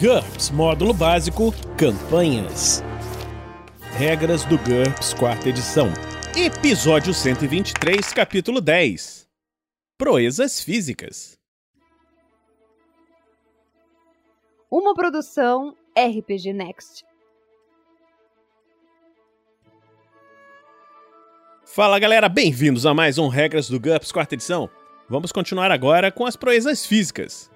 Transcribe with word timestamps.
GURPS 0.00 0.50
Módulo 0.50 0.94
Básico 0.94 1.52
Campanhas. 1.76 2.84
Regras 3.96 4.44
do 4.44 4.56
GURPS 4.56 5.12
Quarta 5.12 5.48
Edição. 5.48 5.88
Episódio 6.36 7.12
123, 7.12 8.12
Capítulo 8.12 8.60
10 8.60 9.28
Proezas 9.98 10.60
Físicas. 10.60 11.36
Uma 14.70 14.94
produção 14.94 15.74
RPG 15.98 16.52
Next. 16.52 17.04
Fala 21.64 21.98
galera, 21.98 22.28
bem-vindos 22.28 22.86
a 22.86 22.94
mais 22.94 23.18
um 23.18 23.26
Regras 23.26 23.68
do 23.68 23.80
GURPS 23.80 24.12
Quarta 24.12 24.36
Edição. 24.36 24.70
Vamos 25.08 25.32
continuar 25.32 25.72
agora 25.72 26.12
com 26.12 26.24
as 26.24 26.36
proezas 26.36 26.86
físicas. 26.86 27.50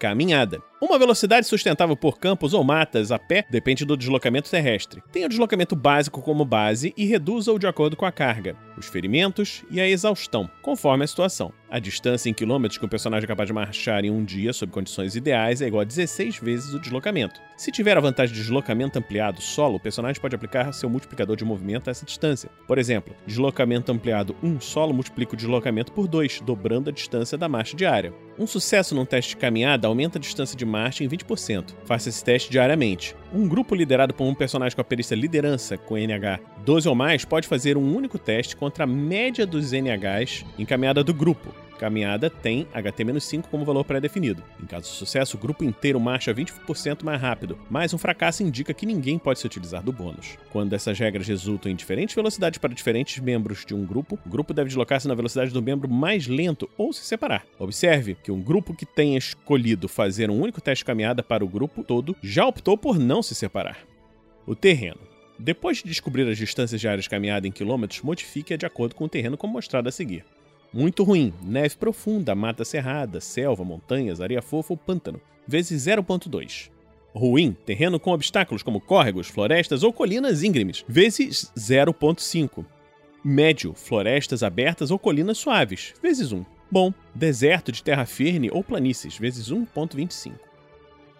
Caminhada. 0.00 0.68
Uma 0.80 0.98
velocidade 0.98 1.46
sustentável 1.46 1.94
por 1.94 2.18
campos 2.18 2.54
ou 2.54 2.64
matas 2.64 3.12
a 3.12 3.18
pé 3.18 3.44
depende 3.50 3.84
do 3.84 3.98
deslocamento 3.98 4.50
terrestre. 4.50 5.02
Tem 5.12 5.26
o 5.26 5.28
deslocamento 5.28 5.76
básico 5.76 6.22
como 6.22 6.42
base 6.42 6.94
e 6.96 7.04
reduza-o 7.04 7.58
de 7.58 7.66
acordo 7.66 7.96
com 7.96 8.06
a 8.06 8.12
carga, 8.12 8.56
os 8.78 8.86
ferimentos 8.86 9.62
e 9.70 9.78
a 9.78 9.86
exaustão, 9.86 10.48
conforme 10.62 11.04
a 11.04 11.06
situação. 11.06 11.52
A 11.70 11.78
distância 11.78 12.28
em 12.28 12.34
quilômetros 12.34 12.78
que 12.78 12.84
um 12.84 12.88
personagem 12.88 13.26
é 13.26 13.28
capaz 13.28 13.46
de 13.46 13.52
marchar 13.52 14.04
em 14.04 14.10
um 14.10 14.24
dia 14.24 14.52
sob 14.52 14.72
condições 14.72 15.14
ideais 15.14 15.60
é 15.60 15.66
igual 15.66 15.82
a 15.82 15.84
16 15.84 16.38
vezes 16.38 16.74
o 16.74 16.80
deslocamento. 16.80 17.40
Se 17.56 17.70
tiver 17.70 17.96
a 17.96 18.00
vantagem 18.00 18.34
de 18.34 18.40
deslocamento 18.40 18.98
ampliado 18.98 19.40
solo, 19.40 19.76
o 19.76 19.80
personagem 19.80 20.20
pode 20.20 20.34
aplicar 20.34 20.72
seu 20.72 20.88
multiplicador 20.90 21.36
de 21.36 21.44
movimento 21.44 21.88
a 21.88 21.90
essa 21.92 22.06
distância. 22.06 22.50
Por 22.66 22.78
exemplo, 22.78 23.14
deslocamento 23.26 23.92
ampliado 23.92 24.34
1 24.42 24.60
solo 24.60 24.94
multiplica 24.94 25.34
o 25.34 25.36
deslocamento 25.36 25.92
por 25.92 26.08
2, 26.08 26.40
dobrando 26.40 26.90
a 26.90 26.92
distância 26.92 27.38
da 27.38 27.48
marcha 27.48 27.76
diária. 27.76 28.12
Um 28.36 28.46
sucesso 28.46 28.94
num 28.94 29.04
teste 29.04 29.34
de 29.34 29.36
caminhada 29.36 29.86
aumenta 29.86 30.18
a 30.18 30.20
distância 30.20 30.56
de 30.56 30.64
marcha 30.70 31.04
em 31.04 31.08
20%. 31.08 31.74
Faça 31.84 32.08
esse 32.08 32.24
teste 32.24 32.50
diariamente. 32.50 33.14
Um 33.32 33.46
grupo 33.46 33.74
liderado 33.74 34.14
por 34.14 34.24
um 34.24 34.34
personagem 34.34 34.74
com 34.74 34.80
a 34.80 34.84
perícia 34.84 35.14
liderança 35.14 35.76
com 35.76 35.96
NH 35.96 36.40
12 36.64 36.88
ou 36.88 36.94
mais 36.94 37.24
pode 37.24 37.46
fazer 37.46 37.76
um 37.76 37.94
único 37.94 38.18
teste 38.18 38.56
contra 38.56 38.84
a 38.84 38.86
média 38.86 39.46
dos 39.46 39.72
NHs 39.72 40.44
em 40.58 40.64
caminhada 40.64 41.04
do 41.04 41.12
grupo. 41.12 41.52
Caminhada 41.80 42.28
tem 42.28 42.66
HT-5 42.74 43.46
como 43.50 43.64
valor 43.64 43.84
pré-definido. 43.84 44.44
Em 44.62 44.66
caso 44.66 44.90
de 44.90 44.96
sucesso, 44.96 45.38
o 45.38 45.40
grupo 45.40 45.64
inteiro 45.64 45.98
marcha 45.98 46.34
20% 46.34 47.02
mais 47.02 47.18
rápido, 47.18 47.58
mas 47.70 47.94
um 47.94 47.98
fracasso 47.98 48.42
indica 48.42 48.74
que 48.74 48.84
ninguém 48.84 49.18
pode 49.18 49.38
se 49.38 49.46
utilizar 49.46 49.82
do 49.82 49.90
bônus. 49.90 50.36
Quando 50.50 50.74
essas 50.74 50.98
regras 50.98 51.26
resultam 51.26 51.72
em 51.72 51.74
diferentes 51.74 52.14
velocidades 52.14 52.58
para 52.58 52.74
diferentes 52.74 53.18
membros 53.18 53.64
de 53.64 53.74
um 53.74 53.86
grupo, 53.86 54.18
o 54.26 54.28
grupo 54.28 54.52
deve 54.52 54.68
deslocar-se 54.68 55.08
na 55.08 55.14
velocidade 55.14 55.52
do 55.52 55.62
membro 55.62 55.88
mais 55.88 56.26
lento 56.26 56.68
ou 56.76 56.92
se 56.92 57.02
separar. 57.02 57.46
Observe 57.58 58.14
que 58.22 58.30
um 58.30 58.42
grupo 58.42 58.74
que 58.74 58.84
tenha 58.84 59.16
escolhido 59.16 59.88
fazer 59.88 60.28
um 60.28 60.38
único 60.38 60.60
teste 60.60 60.82
de 60.82 60.86
caminhada 60.86 61.22
para 61.22 61.42
o 61.42 61.48
grupo 61.48 61.82
todo 61.82 62.14
já 62.22 62.44
optou 62.44 62.76
por 62.76 62.98
não 62.98 63.22
se 63.22 63.34
separar. 63.34 63.78
O 64.46 64.54
terreno. 64.54 65.00
Depois 65.38 65.78
de 65.78 65.84
descobrir 65.84 66.28
as 66.28 66.36
distâncias 66.36 66.78
diárias 66.78 67.04
de 67.04 67.10
caminhada 67.10 67.48
em 67.48 67.50
quilômetros, 67.50 68.02
modifique-a 68.02 68.58
de 68.58 68.66
acordo 68.66 68.94
com 68.94 69.04
o 69.04 69.08
terreno 69.08 69.38
como 69.38 69.54
mostrado 69.54 69.88
a 69.88 69.92
seguir. 69.92 70.26
Muito 70.72 71.02
ruim. 71.02 71.32
Neve 71.42 71.76
profunda, 71.76 72.34
mata 72.34 72.64
cerrada, 72.64 73.20
selva, 73.20 73.64
montanhas, 73.64 74.20
areia 74.20 74.40
fofa 74.40 74.72
ou 74.72 74.76
pântano. 74.76 75.20
Vezes 75.46 75.86
0.2. 75.86 76.70
Ruim. 77.12 77.56
Terreno 77.66 77.98
com 77.98 78.12
obstáculos 78.12 78.62
como 78.62 78.80
córregos, 78.80 79.28
florestas 79.28 79.82
ou 79.82 79.92
colinas 79.92 80.42
íngremes. 80.42 80.84
Vezes 80.88 81.52
0.5. 81.56 82.64
Médio. 83.24 83.74
Florestas 83.74 84.42
abertas 84.42 84.90
ou 84.90 84.98
colinas 84.98 85.38
suaves. 85.38 85.92
Vezes 86.00 86.30
1. 86.30 86.44
Bom. 86.70 86.94
Deserto 87.14 87.72
de 87.72 87.82
terra 87.82 88.06
firme 88.06 88.48
ou 88.52 88.62
planícies. 88.62 89.18
Vezes 89.18 89.50
1.25. 89.50 90.34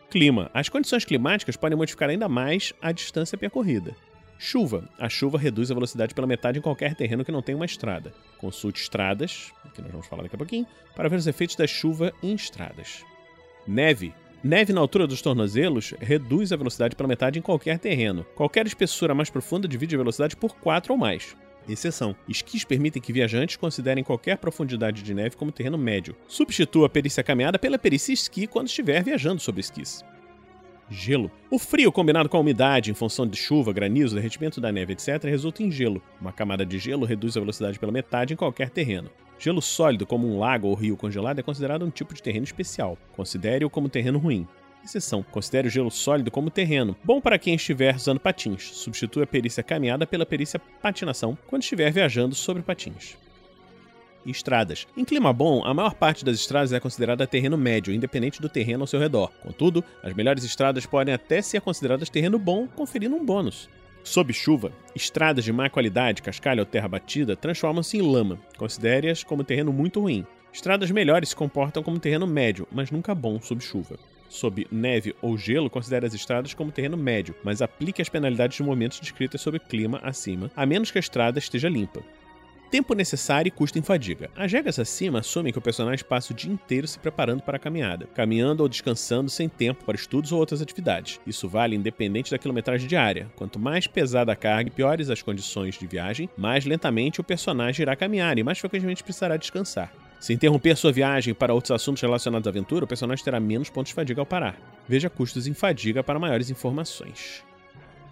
Clima. 0.08 0.50
As 0.54 0.68
condições 0.68 1.04
climáticas 1.04 1.56
podem 1.56 1.76
modificar 1.76 2.08
ainda 2.08 2.28
mais 2.28 2.72
a 2.80 2.92
distância 2.92 3.36
percorrida. 3.36 3.96
Chuva. 4.42 4.88
A 4.98 5.06
chuva 5.06 5.36
reduz 5.36 5.70
a 5.70 5.74
velocidade 5.74 6.14
pela 6.14 6.27
metade 6.27 6.58
em 6.58 6.62
qualquer 6.62 6.95
terreno 6.95 7.23
que 7.23 7.30
não 7.30 7.42
tenha 7.42 7.56
uma 7.56 7.67
estrada. 7.67 8.14
Consulte 8.39 8.80
estradas, 8.80 9.52
que 9.74 9.83
nós 9.83 9.90
vamos 9.90 10.06
falar 10.06 10.23
daqui 10.23 10.34
a 10.34 10.39
pouquinho, 10.39 10.67
para 10.96 11.11
ver 11.11 11.17
os 11.17 11.27
efeitos 11.27 11.56
da 11.56 11.67
chuva 11.67 12.11
em 12.23 12.33
estradas. 12.33 13.05
Neve. 13.68 14.14
Neve 14.42 14.73
na 14.73 14.80
altura 14.80 15.06
dos 15.06 15.20
tornozelos 15.20 15.92
reduz 16.01 16.55
a 16.55 16.56
velocidade 16.56 16.96
pela 16.96 17.06
metade 17.06 17.39
em 17.39 17.42
qualquer 17.42 17.78
terreno. 17.78 18.24
Qualquer 18.34 18.67
espessura 18.67 19.14
mais 19.14 19.28
profunda 19.28 19.68
divide 19.68 19.95
a 19.95 19.98
velocidade 19.98 20.34
por 20.34 20.57
4 20.57 20.95
ou 20.95 20.98
mais. 20.98 21.36
Exceção: 21.68 22.17
esquis 22.27 22.64
permitem 22.64 23.02
que 23.02 23.12
viajantes 23.12 23.57
considerem 23.57 24.02
qualquer 24.02 24.39
profundidade 24.39 25.02
de 25.02 25.12
neve 25.12 25.36
como 25.36 25.52
terreno 25.52 25.77
médio. 25.77 26.17
Substitua 26.27 26.86
a 26.86 26.90
perícia 26.90 27.22
caminhada 27.22 27.58
pela 27.58 27.78
perícia 27.78 28.14
esqui 28.14 28.46
quando 28.46 28.68
estiver 28.68 29.05
viajando 29.05 29.42
sobre 29.42 29.61
esquis 29.61 30.02
gelo. 30.90 31.30
O 31.51 31.58
frio 31.58 31.92
combinado 31.92 32.28
com 32.28 32.36
a 32.36 32.40
umidade 32.40 32.90
em 32.90 32.95
função 32.95 33.27
de 33.27 33.36
chuva, 33.36 33.73
granizo, 33.73 34.14
derretimento 34.14 34.61
da 34.61 34.73
neve, 34.73 34.92
etc., 34.92 35.24
resulta 35.24 35.62
em 35.62 35.70
gelo. 35.70 36.02
Uma 36.20 36.33
camada 36.33 36.67
de 36.67 36.78
gelo 36.78 37.06
reduz 37.06 37.36
a 37.36 37.40
velocidade 37.40 37.78
pela 37.78 37.92
metade 37.92 38.34
em 38.34 38.36
qualquer 38.36 38.70
terreno. 38.70 39.11
Gelo 39.39 39.62
sólido, 39.62 40.06
como 40.06 40.28
um 40.28 40.39
lago 40.39 40.68
ou 40.68 40.74
rio 40.74 40.96
congelado, 40.96 41.39
é 41.39 41.42
considerado 41.42 41.84
um 41.84 41.90
tipo 41.90 42.12
de 42.12 42.23
terreno 42.23 42.45
especial. 42.45 42.98
Considere-o 43.17 43.70
como 43.70 43.89
terreno 43.89 44.18
ruim. 44.18 44.46
Exceção: 44.84 45.23
considere 45.23 45.68
o 45.68 45.70
gelo 45.70 45.90
sólido 45.90 46.30
como 46.30 46.51
terreno, 46.51 46.96
bom 47.05 47.20
para 47.20 47.39
quem 47.39 47.55
estiver 47.55 47.95
usando 47.95 48.20
patins. 48.20 48.64
Substitua 48.64 49.24
a 49.24 49.27
perícia 49.27 49.62
caminhada 49.62 50.07
pela 50.07 50.27
perícia 50.27 50.61
patinação 50.83 51.39
quando 51.46 51.62
estiver 51.62 51.92
viajando 51.92 52.34
sobre 52.34 52.62
patins 52.62 53.17
e 54.25 54.31
estradas. 54.31 54.86
Em 54.97 55.05
clima 55.05 55.33
bom, 55.33 55.64
a 55.64 55.73
maior 55.73 55.95
parte 55.95 56.25
das 56.25 56.36
estradas 56.36 56.73
é 56.73 56.81
considerada 56.81 57.27
terreno 57.27 57.57
médio, 57.57 57.92
independente 57.92 58.41
do 58.41 58.48
terreno 58.48 58.83
ao 58.83 58.86
seu 58.86 59.01
redor. 59.01 59.31
Contudo, 59.42 59.85
as 60.03 60.14
melhores 60.14 60.45
estradas 60.45 60.86
podem 60.86 61.14
até 61.14 61.42
ser 61.42 61.61
consideradas 61.61 62.11
terreno 62.11 62.39
bom, 62.39 62.67
conferindo 62.67 63.17
um 63.17 63.25
bônus. 63.25 63.69
Sob 64.03 64.33
chuva, 64.33 64.73
estradas 64.95 65.45
de 65.45 65.53
má 65.53 65.69
qualidade, 65.69 66.23
cascalho 66.23 66.61
ou 66.61 66.67
terra 66.67 66.89
batida, 66.89 67.36
transformam-se 67.36 67.98
em 67.98 68.03
lama. 68.03 68.39
Considere-as 68.57 69.23
como 69.23 69.45
terreno 69.45 69.73
muito 69.73 70.01
ruim. 70.01 70.27
Estradas 70.52 70.91
melhores 70.91 71.29
se 71.29 71.37
comportam 71.37 71.83
como 71.83 71.98
terreno 72.01 72.27
médio, 72.27 72.67
mas 72.73 72.91
nunca 72.91 73.14
bom 73.14 73.41
sob 73.41 73.63
chuva. 73.63 73.98
Sob 74.29 74.67
neve 74.70 75.14
ou 75.20 75.37
gelo, 75.37 75.69
considere 75.69 76.07
as 76.07 76.14
estradas 76.14 76.55
como 76.55 76.73
terreno 76.73 76.97
médio, 76.97 77.35
mas 77.45 77.61
aplique 77.61 78.01
as 78.01 78.08
penalidades 78.08 78.57
de 78.57 78.63
momentos 78.63 79.01
descritas 79.01 79.41
sob 79.41 79.58
clima 79.58 80.01
acima, 80.02 80.51
a 80.57 80.64
menos 80.64 80.91
que 80.91 80.98
a 80.98 81.01
estrada 81.01 81.39
esteja 81.39 81.69
limpa 81.69 82.01
tempo 82.70 82.95
necessário 82.95 83.48
e 83.48 83.51
custo 83.51 83.79
em 83.79 83.83
fadiga. 83.83 84.31
As 84.36 84.53
regras 84.53 84.79
acima 84.79 85.19
assumem 85.19 85.53
que 85.53 85.58
o 85.58 85.63
personagem 85.63 86.05
passa 86.05 86.33
o 86.33 86.36
dia 86.36 86.53
inteiro 86.53 86.86
se 86.86 86.98
preparando 86.98 87.42
para 87.42 87.57
a 87.57 87.61
caminhada, 87.61 88.07
caminhando 88.14 88.63
ou 88.63 88.69
descansando 88.69 89.29
sem 89.29 89.48
tempo 89.48 89.85
para 89.85 89.97
estudos 89.97 90.31
ou 90.31 90.39
outras 90.39 90.63
atividades. 90.63 91.20
Isso 91.27 91.48
vale 91.48 91.75
independente 91.75 92.31
da 92.31 92.39
quilometragem 92.39 92.89
diária. 92.89 93.31
Quanto 93.35 93.58
mais 93.58 93.86
pesada 93.86 94.33
a 94.33 94.36
carga 94.36 94.69
e 94.69 94.73
piores 94.73 95.11
as 95.11 95.20
condições 95.20 95.79
de 95.79 95.86
viagem, 95.86 96.31
mais 96.36 96.64
lentamente 96.64 97.20
o 97.20 97.25
personagem 97.25 97.83
irá 97.83 97.97
caminhar 97.97 98.39
e 98.39 98.45
mais 98.45 98.58
frequentemente 98.58 99.02
precisará 99.02 99.37
descansar. 99.37 99.92
Se 100.20 100.35
interromper 100.35 100.77
sua 100.77 100.92
viagem 100.92 101.33
para 101.33 101.55
outros 101.55 101.70
assuntos 101.70 102.02
relacionados 102.02 102.47
à 102.47 102.51
aventura, 102.51 102.85
o 102.85 102.89
personagem 102.89 103.25
terá 103.25 103.41
menos 103.41 103.70
pontos 103.70 103.89
de 103.89 103.95
fadiga 103.95 104.20
ao 104.20 104.27
parar. 104.27 104.61
Veja 104.87 105.08
custos 105.08 105.47
em 105.47 105.55
fadiga 105.55 106.05
para 106.05 106.19
maiores 106.19 106.51
informações. 106.51 107.42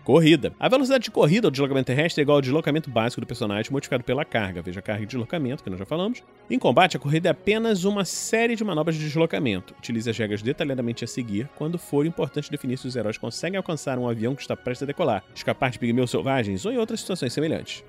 Corrida. 0.09 0.55
A 0.59 0.71
velocidade 0.71 1.05
de 1.05 1.11
corrida 1.11 1.49
ou 1.49 1.51
deslocamento 1.51 1.85
terrestre 1.85 2.23
é 2.23 2.25
igual 2.25 2.37
ao 2.37 2.41
deslocamento 2.41 2.89
básico 2.89 3.21
do 3.21 3.27
personagem 3.27 3.71
multiplicado 3.71 4.03
pela 4.03 4.25
carga. 4.25 4.63
Veja 4.63 4.81
carga 4.81 5.03
de 5.03 5.09
deslocamento, 5.09 5.63
que 5.63 5.69
nós 5.69 5.79
já 5.79 5.85
falamos. 5.85 6.23
Em 6.49 6.59
combate, 6.59 6.97
a 6.97 6.99
corrida 6.99 7.29
é 7.29 7.33
apenas 7.33 7.85
uma 7.85 8.07
série 8.07 8.57
de 8.57 8.65
manobras 8.65 8.97
de 8.97 9.05
deslocamento. 9.05 9.75
Utilize 9.79 10.09
as 10.09 10.17
regras 10.17 10.41
detalhadamente 10.41 11.05
a 11.05 11.07
seguir 11.07 11.47
quando 11.57 11.79
for 11.79 12.07
importante 12.07 12.51
definir 12.51 12.79
se 12.79 12.87
os 12.87 12.97
heróis 12.97 13.19
conseguem 13.19 13.59
alcançar 13.59 13.99
um 13.99 14.09
avião 14.09 14.35
que 14.35 14.41
está 14.41 14.57
prestes 14.57 14.85
a 14.85 14.87
decolar, 14.87 15.23
escapar 15.35 15.71
de 15.71 15.79
pigmeus 15.79 16.11
selvagens 16.11 16.65
ou 16.65 16.73
em 16.73 16.79
outras 16.79 17.01
situações 17.01 17.35
semelhantes. 17.35 17.85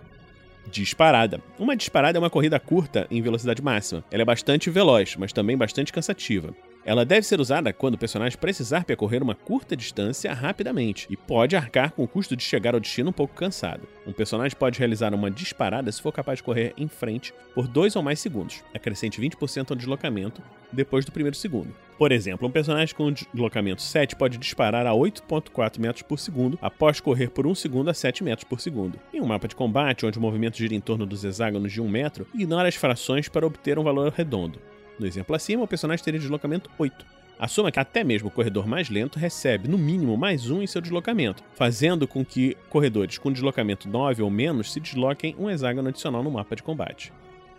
Disparada. 0.69 1.41
Uma 1.57 1.73
disparada 1.73 2.17
é 2.17 2.19
uma 2.19 2.29
corrida 2.29 2.59
curta 2.59 3.07
em 3.09 3.21
velocidade 3.21 3.61
máxima. 3.61 4.03
Ela 4.11 4.23
é 4.23 4.25
bastante 4.25 4.69
veloz, 4.69 5.15
mas 5.15 5.31
também 5.31 5.55
bastante 5.55 5.93
cansativa. 5.93 6.53
Ela 6.89 7.05
deve 7.05 7.21
ser 7.21 7.39
usada 7.39 7.71
quando 7.71 7.93
o 7.93 7.97
personagem 7.99 8.35
precisar 8.35 8.83
percorrer 8.83 9.21
uma 9.21 9.35
curta 9.35 9.77
distância 9.77 10.33
rapidamente 10.33 11.05
e 11.07 11.15
pode 11.15 11.55
arcar 11.55 11.91
com 11.91 12.03
o 12.03 12.07
custo 12.07 12.35
de 12.35 12.41
chegar 12.41 12.73
ao 12.73 12.79
destino 12.79 13.11
um 13.11 13.13
pouco 13.13 13.35
cansado. 13.35 13.87
Um 14.07 14.11
personagem 14.11 14.57
pode 14.57 14.79
realizar 14.79 15.13
uma 15.13 15.29
disparada 15.29 15.91
se 15.91 16.01
for 16.01 16.11
capaz 16.11 16.39
de 16.39 16.43
correr 16.43 16.73
em 16.75 16.87
frente 16.87 17.31
por 17.53 17.67
dois 17.67 17.95
ou 17.95 18.01
mais 18.01 18.19
segundos, 18.19 18.63
acrescente 18.73 19.21
20% 19.21 19.69
ao 19.69 19.75
deslocamento 19.75 20.41
depois 20.71 21.05
do 21.05 21.11
primeiro 21.11 21.37
segundo. 21.37 21.75
Por 21.95 22.11
exemplo, 22.11 22.47
um 22.47 22.51
personagem 22.51 22.95
com 22.95 23.11
deslocamento 23.11 23.83
7 23.83 24.15
pode 24.15 24.39
disparar 24.39 24.87
a 24.87 24.91
8.4 24.91 25.79
metros 25.79 26.01
por 26.01 26.17
segundo 26.17 26.57
após 26.59 26.99
correr 26.99 27.29
por 27.29 27.45
1 27.45 27.53
segundo 27.53 27.91
a 27.91 27.93
7 27.93 28.23
metros 28.23 28.45
por 28.45 28.59
segundo. 28.59 28.99
Em 29.13 29.21
um 29.21 29.27
mapa 29.27 29.47
de 29.47 29.55
combate 29.55 30.07
onde 30.07 30.17
o 30.17 30.21
movimento 30.21 30.57
gira 30.57 30.73
em 30.73 30.81
torno 30.81 31.05
dos 31.05 31.23
hexágonos 31.23 31.71
de 31.71 31.79
1 31.79 31.87
metro, 31.87 32.25
ignore 32.33 32.67
as 32.67 32.73
frações 32.73 33.29
para 33.29 33.45
obter 33.45 33.77
um 33.77 33.83
valor 33.83 34.11
redondo. 34.11 34.59
No 34.99 35.07
exemplo 35.07 35.35
acima, 35.35 35.63
o 35.63 35.67
personagem 35.67 36.03
teria 36.03 36.19
deslocamento 36.19 36.69
8. 36.77 37.05
Assuma 37.39 37.71
que 37.71 37.79
até 37.79 38.03
mesmo 38.03 38.27
o 38.27 38.31
corredor 38.31 38.67
mais 38.67 38.89
lento 38.89 39.17
recebe, 39.17 39.69
no 39.69 39.77
mínimo, 39.77 40.17
mais 40.17 40.51
um 40.51 40.61
em 40.61 40.67
seu 40.67 40.81
deslocamento, 40.81 41.41
fazendo 41.55 42.05
com 42.05 42.25
que 42.25 42.57
corredores 42.69 43.17
com 43.17 43.31
deslocamento 43.31 43.87
9 43.87 44.21
ou 44.21 44.29
menos 44.29 44.73
se 44.73 44.79
desloquem 44.81 45.33
um 45.39 45.49
hexágono 45.49 45.87
adicional 45.87 46.21
no 46.21 46.29
mapa 46.29 46.53
de 46.53 46.61
combate. 46.61 47.13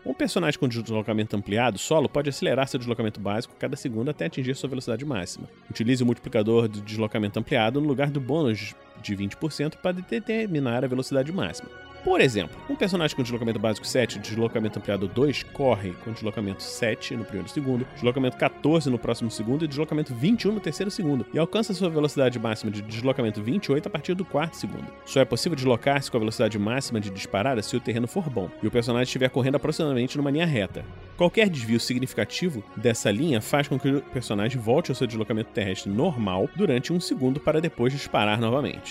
Um 0.05 0.13
personagem 0.13 0.61
com 0.61 0.69
deslocamento 0.69 1.35
ampliado, 1.35 1.79
solo, 1.79 2.11
pode 2.11 2.29
acelerar 2.29 2.69
seu 2.69 2.79
deslocamento 2.79 3.19
básico 3.21 3.55
cada 3.59 3.77
segundo 3.77 4.11
até 4.11 4.27
atingir 4.27 4.55
sua 4.55 4.69
velocidade 4.69 5.05
máxima. 5.05 5.49
Utilize 5.71 6.03
o 6.03 6.07
multiplicador 6.07 6.69
de 6.69 6.83
deslocamento 6.83 7.39
ampliado 7.39 7.81
no 7.81 7.87
lugar 7.87 8.11
do 8.11 8.21
bônus 8.21 8.75
de 9.01 9.17
20% 9.17 9.77
para 9.77 9.93
determinar 9.93 10.85
a 10.85 10.89
velocidade 10.89 11.33
máxima. 11.33 11.71
Por 12.05 12.21
exemplo, 12.23 12.57
um 12.69 12.75
personagem 12.75 13.15
com 13.15 13.23
deslocamento 13.23 13.59
básico 13.59 13.87
7 13.87 14.17
e 14.17 14.21
deslocamento 14.21 14.79
ampliado 14.79 15.07
2 15.07 15.43
corre 15.43 15.93
com 16.03 16.13
deslocamento 16.13 16.63
7 16.63 17.15
no 17.15 17.25
primeiro 17.25 17.51
segundo, 17.51 17.87
deslocamento 17.95 18.39
14 18.39 18.89
no 18.89 18.99
próximo 18.99 19.31
segundo 19.31 19.67
e 19.67 19.69
deslocamento 19.69 20.15
21 20.15 20.53
no 20.53 20.61
terceiro 20.61 20.91
segundo, 20.91 21.27
e 21.33 21.39
alcança 21.39 21.75
sua 21.75 21.91
velocidade 21.91 22.39
máxima 22.39 22.71
de 22.71 22.81
deslocamento 22.81 23.43
28 23.43 23.87
a 23.87 23.91
partir 23.91 24.15
do 24.15 24.25
quarto 24.25 24.57
segundo. 24.57 24.87
Só 25.05 25.21
é 25.21 25.27
possível 25.27 25.55
deslocar-se 25.55 26.11
com 26.11 26.17
a 26.17 26.21
velocidade 26.21 26.59
máxima 26.59 27.01
de 27.01 27.11
disparada 27.11 27.63
se 27.63 27.77
o 27.77 27.81
terreno 27.81 28.09
for 28.09 28.31
bom 28.31 28.49
e 28.63 28.67
o 28.67 28.71
personagem 28.71 29.05
estiver 29.05 29.29
correndo 29.29 29.57
aproximadamente 29.57 30.17
numa 30.17 30.31
linha 30.31 30.47
reta. 30.47 30.83
Qualquer 31.19 31.51
desvio 31.51 31.79
significativo 31.79 32.65
dessa 32.75 33.11
linha 33.11 33.43
faz 33.43 33.69
com 33.69 33.79
que 33.79 33.89
o 33.91 34.01
personagem 34.01 34.59
volte 34.59 34.91
ao 34.91 34.95
seu 34.95 35.07
deslocamento 35.07 35.51
terrestre 35.53 35.93
normal 35.93 36.49
durante 36.57 36.95
um 36.95 37.01
segundo 37.01 37.39
para 37.39 37.61
depois 37.61 37.93
disparar 37.93 38.41
novamente. 38.41 38.90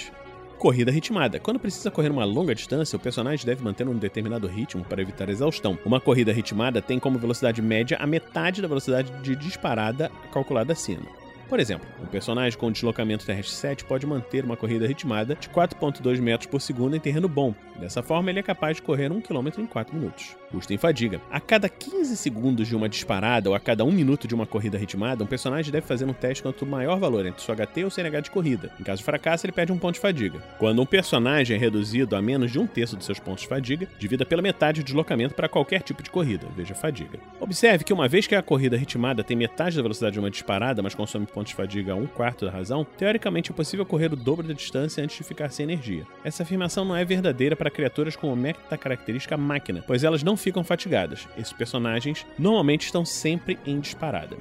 Corrida 0.60 0.92
ritmada. 0.92 1.40
Quando 1.40 1.58
precisa 1.58 1.90
correr 1.90 2.12
uma 2.12 2.26
longa 2.26 2.54
distância, 2.54 2.98
o 2.98 3.00
personagem 3.00 3.46
deve 3.46 3.64
manter 3.64 3.88
um 3.88 3.96
determinado 3.96 4.46
ritmo 4.46 4.84
para 4.84 5.02
evitar 5.02 5.30
exaustão. 5.30 5.80
Uma 5.86 6.02
corrida 6.02 6.34
ritmada 6.34 6.82
tem 6.82 7.00
como 7.00 7.18
velocidade 7.18 7.62
média 7.62 7.98
a 7.98 8.06
metade 8.06 8.62
da 8.62 8.68
velocidade 8.68 9.10
de 9.24 9.38
disparada 9.38 10.12
calculada 10.34 10.74
acima. 10.74 11.06
Por 11.48 11.62
exemplo, 11.62 11.88
um 12.04 12.06
personagem 12.06 12.60
com 12.60 12.72
deslocamento 12.74 13.26
terrestre 13.26 13.56
7 13.56 13.86
pode 13.86 14.06
manter 14.06 14.44
uma 14.44 14.58
corrida 14.58 14.86
ritmada 14.86 15.34
de 15.34 15.50
4,2 15.50 16.20
metros 16.20 16.50
por 16.50 16.60
segundo 16.60 16.94
em 16.94 17.00
terreno 17.00 17.30
bom. 17.30 17.56
Dessa 17.80 18.04
forma, 18.04 18.30
ele 18.30 18.40
é 18.40 18.44
capaz 18.44 18.76
de 18.76 18.82
correr 18.82 19.12
1 19.14 19.22
km 19.22 19.48
em 19.60 19.66
4 19.66 19.96
minutos. 19.96 20.36
Custo 20.52 20.74
em 20.74 20.78
fadiga. 20.78 21.22
A 21.30 21.40
cada 21.40 21.70
15 21.70 22.18
segundos 22.18 22.68
de 22.68 22.76
uma 22.76 22.90
disparada 22.90 23.50
ou 23.50 23.56
a 23.56 23.60
cada 23.60 23.86
1 23.86 23.92
minuto 23.92 24.28
de 24.28 24.34
uma 24.34 24.48
corrida 24.48 24.78
ritmada, 24.78 25.24
um 25.24 25.28
personagem 25.28 25.72
deve 25.72 25.86
fazer 25.86 26.06
um 26.06 26.14
teste 26.14 26.42
quanto 26.42 26.66
maior 26.66 27.00
valor 27.00 27.26
entre 27.26 27.44
seu 27.44 27.56
HT 27.56 27.84
ou 27.84 27.90
CNH 27.90 28.22
de 28.22 28.32
corrida. 28.32 28.72
Em 28.80 28.84
caso 28.84 29.00
de 29.00 29.04
fracasso, 29.04 29.46
ele 29.46 29.54
perde 29.54 29.72
um 29.72 29.78
ponto 29.78 29.96
de 29.96 30.00
fadiga. 30.00 30.40
Quando 30.58 30.82
um 30.82 30.86
personagem 30.86 31.56
é 31.56 31.60
reduzido 31.60 32.16
a 32.16 32.22
menos 32.22 32.52
de 32.52 32.58
um 32.58 32.66
terço 32.66 32.96
dos 32.96 33.06
seus 33.06 33.20
pontos 33.20 33.44
de 33.44 33.48
fadiga, 33.48 33.88
divida 34.00 34.26
pela 34.26 34.42
metade 34.42 34.82
o 34.82 34.84
deslocamento 34.84 35.36
para 35.36 35.48
qualquer 35.48 35.84
tipo 35.84 36.02
de 36.02 36.10
corrida, 36.10 36.48
veja 36.56 36.74
fadiga. 36.74 37.20
Observe 37.40 37.84
que 37.84 37.94
uma 37.94 38.08
vez 38.08 38.26
que 38.26 38.36
a 38.36 38.42
corrida 38.42 38.76
ritmada 38.76 39.24
tem 39.24 39.38
metade 39.38 39.76
da 39.76 39.82
velocidade 39.84 40.14
de 40.14 40.20
uma 40.20 40.32
disparada, 40.32 40.82
mas 40.82 40.96
consome 40.96 41.28
pontos 41.28 41.52
de 41.52 41.56
fadiga 41.56 41.94
a 41.94 41.96
um 41.96 42.08
quarto 42.08 42.46
da 42.46 42.52
razão, 42.52 42.86
teoricamente 42.98 43.52
é 43.52 43.54
possível 43.54 43.86
correr 43.86 44.12
o 44.12 44.16
dobro 44.16 44.48
da 44.48 44.54
distância 44.54 45.04
antes 45.04 45.18
de 45.18 45.24
ficar 45.24 45.52
sem 45.52 45.64
energia. 45.64 46.06
Essa 46.24 46.44
afirmação 46.44 46.84
não 46.86 46.96
é 46.96 47.06
verdadeira 47.06 47.56
para 47.56 47.70
criaturas 47.70 48.16
com 48.16 48.36
meta 48.36 48.78
característica 48.78 49.38
máquina, 49.38 49.84
pois 49.86 50.04
elas 50.04 50.24
não 50.24 50.39
ficam 50.42 50.64
fatigadas. 50.64 51.28
Esses 51.38 51.54
personagens 51.54 52.26
normalmente 52.38 52.86
estão 52.86 53.06
sempre 53.06 53.60
em 53.66 53.80
disparada. 53.80 54.38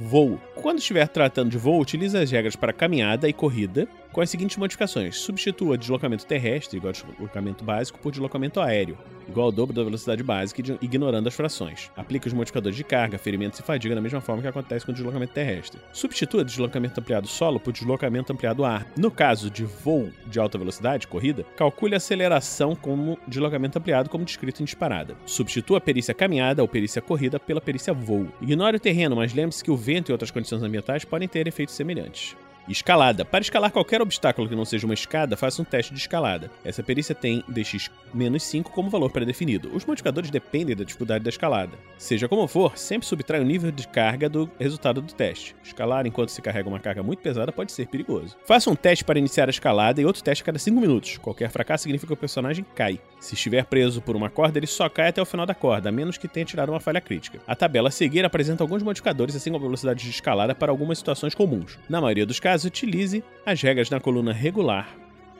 Voo. 0.00 0.40
Quando 0.54 0.78
estiver 0.78 1.06
tratando 1.08 1.50
de 1.50 1.58
voo, 1.58 1.80
utilize 1.80 2.16
as 2.16 2.30
regras 2.30 2.56
para 2.56 2.72
caminhada 2.72 3.28
e 3.28 3.32
corrida 3.32 3.86
com 4.12 4.20
as 4.20 4.30
seguintes 4.30 4.56
modificações. 4.56 5.16
Substitua 5.16 5.78
deslocamento 5.78 6.26
terrestre, 6.26 6.76
igual 6.76 6.90
a 6.90 6.92
deslocamento 6.92 7.64
básico, 7.64 7.98
por 7.98 8.12
deslocamento 8.12 8.60
aéreo, 8.60 8.98
igual 9.28 9.46
ao 9.46 9.52
dobro 9.52 9.74
da 9.74 9.82
velocidade 9.82 10.22
básica, 10.22 10.62
ignorando 10.80 11.26
as 11.26 11.34
frações. 11.34 11.90
Aplique 11.96 12.26
os 12.26 12.32
modificadores 12.32 12.76
de 12.76 12.84
carga, 12.84 13.18
ferimentos 13.18 13.58
e 13.58 13.62
fadiga 13.62 13.94
da 13.94 14.00
mesma 14.00 14.20
forma 14.20 14.42
que 14.42 14.48
acontece 14.48 14.84
com 14.84 14.92
o 14.92 14.94
deslocamento 14.94 15.32
terrestre. 15.32 15.80
Substitua 15.92 16.44
deslocamento 16.44 17.00
ampliado 17.00 17.26
solo 17.26 17.58
por 17.58 17.72
deslocamento 17.72 18.32
ampliado 18.32 18.64
ar. 18.64 18.86
No 18.96 19.10
caso 19.10 19.50
de 19.50 19.64
voo 19.64 20.10
de 20.26 20.38
alta 20.38 20.58
velocidade, 20.58 21.06
corrida, 21.06 21.44
calcule 21.56 21.94
a 21.94 21.96
aceleração 21.96 22.74
como 22.76 23.18
deslocamento 23.26 23.78
ampliado, 23.78 24.10
como 24.10 24.24
descrito 24.24 24.62
em 24.62 24.64
disparada. 24.64 25.16
Substitua 25.24 25.78
a 25.78 25.80
perícia 25.80 26.14
caminhada 26.14 26.62
ou 26.62 26.68
perícia 26.68 27.00
corrida 27.00 27.40
pela 27.40 27.60
perícia 27.60 27.94
voo. 27.94 28.28
Ignore 28.40 28.76
o 28.76 28.80
terreno, 28.80 29.16
mas 29.16 29.32
lembre-se 29.32 29.64
que 29.64 29.70
o 29.70 29.76
vento 29.76 30.10
e 30.10 30.12
outras 30.12 30.30
condições 30.30 30.62
ambientais 30.62 31.04
podem 31.04 31.28
ter 31.28 31.46
efeitos 31.46 31.74
semelhantes. 31.74 32.36
Escalada. 32.68 33.24
Para 33.24 33.42
escalar 33.42 33.70
qualquer 33.70 34.00
obstáculo 34.00 34.48
que 34.48 34.54
não 34.54 34.64
seja 34.64 34.86
uma 34.86 34.94
escada, 34.94 35.36
faça 35.36 35.60
um 35.60 35.64
teste 35.64 35.92
de 35.92 35.98
escalada. 35.98 36.50
Essa 36.64 36.82
perícia 36.82 37.14
tem 37.14 37.42
dx-5 37.48 38.64
como 38.64 38.88
valor 38.88 39.10
pré-definido. 39.10 39.74
Os 39.74 39.84
modificadores 39.84 40.30
dependem 40.30 40.76
da 40.76 40.84
dificuldade 40.84 41.24
da 41.24 41.30
escalada. 41.30 41.72
Seja 41.98 42.28
como 42.28 42.46
for, 42.46 42.78
sempre 42.78 43.06
subtrai 43.06 43.40
o 43.40 43.44
nível 43.44 43.72
de 43.72 43.86
carga 43.88 44.28
do 44.28 44.48
resultado 44.58 45.02
do 45.02 45.12
teste. 45.12 45.56
Escalar 45.64 46.06
enquanto 46.06 46.30
se 46.30 46.40
carrega 46.40 46.68
uma 46.68 46.78
carga 46.78 47.02
muito 47.02 47.20
pesada 47.20 47.50
pode 47.50 47.72
ser 47.72 47.88
perigoso. 47.88 48.36
Faça 48.46 48.70
um 48.70 48.76
teste 48.76 49.04
para 49.04 49.18
iniciar 49.18 49.48
a 49.48 49.50
escalada 49.50 50.00
e 50.00 50.06
outro 50.06 50.22
teste 50.22 50.42
a 50.42 50.46
cada 50.46 50.58
5 50.58 50.80
minutos. 50.80 51.18
Qualquer 51.18 51.50
fracasso 51.50 51.82
significa 51.82 52.08
que 52.08 52.14
o 52.14 52.16
personagem 52.16 52.64
cai. 52.74 53.00
Se 53.18 53.34
estiver 53.34 53.64
preso 53.64 54.00
por 54.00 54.14
uma 54.14 54.30
corda, 54.30 54.58
ele 54.58 54.66
só 54.66 54.88
cai 54.88 55.08
até 55.08 55.20
o 55.20 55.26
final 55.26 55.46
da 55.46 55.54
corda, 55.54 55.88
a 55.88 55.92
menos 55.92 56.16
que 56.16 56.28
tenha 56.28 56.46
tirado 56.46 56.70
uma 56.70 56.80
falha 56.80 57.00
crítica. 57.00 57.40
A 57.46 57.56
tabela 57.56 57.88
a 57.88 57.92
seguir 57.92 58.24
apresenta 58.24 58.62
alguns 58.62 58.82
modificadores, 58.82 59.34
assim 59.34 59.50
como 59.50 59.64
a 59.64 59.68
velocidade 59.68 60.04
de 60.04 60.10
escalada 60.10 60.54
para 60.54 60.70
algumas 60.70 60.98
situações 60.98 61.34
comuns. 61.34 61.78
Na 61.88 62.00
maioria 62.00 62.26
dos 62.26 62.38
casos, 62.38 62.51
utilize 62.54 63.24
as 63.44 63.60
regras 63.60 63.90
na 63.90 64.00
coluna 64.00 64.32
regular. 64.32 64.96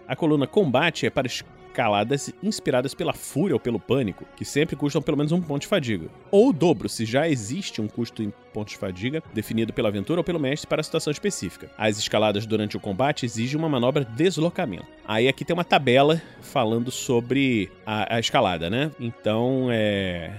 A 0.07 0.17
coluna 0.17 0.47
combate 0.47 1.07
é 1.07 1.11
para 1.11 1.29
escaladas 1.73 2.33
inspiradas 2.43 2.95
pela 2.95 3.15
fúria 3.15 3.55
ou 3.55 3.61
pelo 3.61 3.81
pânico, 3.81 4.27
que 4.37 4.45
sempre 4.45 4.77
custam 4.77 5.01
pelo 5.01 5.17
menos 5.17 5.33
um 5.33 5.41
ponto 5.41 5.63
de 5.63 5.69
fadiga. 5.69 6.09
Ou 6.31 6.51
o 6.51 6.53
dobro, 6.53 6.89
se 6.89 7.07
já 7.07 7.29
existe 7.29 7.81
um 7.81 7.89
custo 7.89 8.23
em 8.23 8.33
pontos 8.53 8.75
de 8.75 8.79
fadiga 8.79 9.23
definido 9.33 9.73
pela 9.73 9.89
aventura 9.89 10.21
ou 10.21 10.25
pelo 10.25 10.39
mestre 10.39 10.69
para 10.69 10.81
a 10.81 10.85
situação 10.85 11.11
específica. 11.11 11.71
As 11.79 11.99
escaladas 11.99 12.45
durante 12.47 12.77
o 12.77 12.81
combate 12.81 13.25
exigem 13.25 13.59
uma 13.59 13.69
manobra 13.69 14.05
de 14.05 14.13
deslocamento. 14.13 14.87
Aí 15.07 15.29
aqui 15.29 15.45
tem 15.45 15.55
uma 15.55 15.65
tabela 15.65 16.21
falando 16.43 16.91
sobre 16.91 17.71
a, 17.87 18.17
a 18.17 18.21
escalada, 18.21 18.69
né? 18.69 18.91
Então 19.01 19.69
é. 19.71 20.31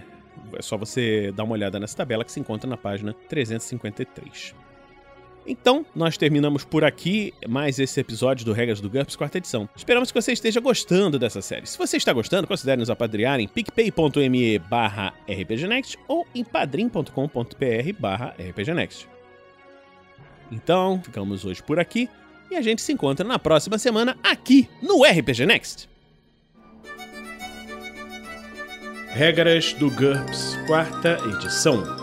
É 0.55 0.61
só 0.61 0.77
você 0.77 1.31
dar 1.31 1.45
uma 1.45 1.53
olhada 1.53 1.79
nessa 1.79 1.97
tabela 1.97 2.23
que 2.23 2.31
se 2.31 2.39
encontra 2.39 2.69
na 2.69 2.77
página 2.77 3.11
353. 3.27 4.53
Então, 5.45 5.85
nós 5.93 6.17
terminamos 6.17 6.63
por 6.63 6.83
aqui 6.83 7.33
mais 7.47 7.77
esse 7.79 7.99
episódio 7.99 8.45
do 8.45 8.53
Regras 8.53 8.79
do 8.79 8.89
GURPS, 8.89 9.15
quarta 9.15 9.37
edição. 9.37 9.67
Esperamos 9.75 10.11
que 10.11 10.21
você 10.21 10.31
esteja 10.31 10.59
gostando 10.59 11.19
dessa 11.19 11.41
série. 11.41 11.67
Se 11.67 11.77
você 11.77 11.97
está 11.97 12.13
gostando, 12.13 12.47
considere 12.47 12.79
nos 12.79 12.89
apadrear 12.89 13.39
em 13.39 13.47
picpay.me 13.47 14.59
barra 14.59 15.13
rpgnext 15.27 15.97
ou 16.07 16.25
em 16.33 16.43
padrim.com.br 16.43 17.09
barra 17.99 18.33
rpgnext. 18.39 19.07
Então, 20.51 21.01
ficamos 21.03 21.43
hoje 21.45 21.61
por 21.61 21.79
aqui 21.79 22.09
e 22.49 22.55
a 22.55 22.61
gente 22.61 22.81
se 22.81 22.93
encontra 22.93 23.27
na 23.27 23.39
próxima 23.39 23.77
semana 23.77 24.15
aqui 24.23 24.69
no 24.81 25.03
RPG 25.03 25.45
Next. 25.45 25.89
Regras 29.09 29.73
do 29.73 29.91
GURPS, 29.91 30.57
quarta 30.67 31.17
edição. 31.35 32.02